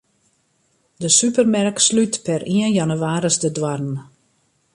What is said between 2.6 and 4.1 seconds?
jannewaris de doarren.